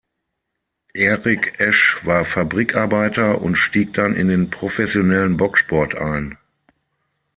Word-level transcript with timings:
Eric 0.95 1.59
Esch 1.59 2.03
war 2.07 2.25
Fabrikarbeiter 2.25 3.39
und 3.39 3.55
stieg 3.55 3.93
dann 3.93 4.15
in 4.15 4.29
den 4.29 4.49
professionellen 4.49 5.37
Boxsport 5.37 5.93
ein. 5.93 6.39